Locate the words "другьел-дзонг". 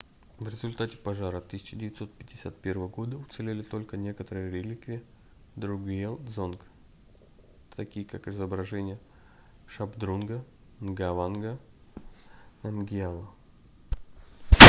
5.55-6.61